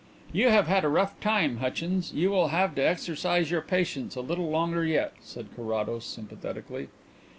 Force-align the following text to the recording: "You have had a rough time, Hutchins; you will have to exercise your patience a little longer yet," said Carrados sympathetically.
"You 0.33 0.49
have 0.49 0.65
had 0.65 0.83
a 0.83 0.89
rough 0.89 1.19
time, 1.19 1.57
Hutchins; 1.57 2.11
you 2.11 2.31
will 2.31 2.47
have 2.47 2.73
to 2.73 2.81
exercise 2.81 3.51
your 3.51 3.61
patience 3.61 4.15
a 4.15 4.21
little 4.21 4.49
longer 4.49 4.83
yet," 4.83 5.13
said 5.21 5.49
Carrados 5.55 6.05
sympathetically. 6.05 6.87